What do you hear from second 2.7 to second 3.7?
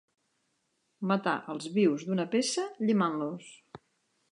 llimant-los.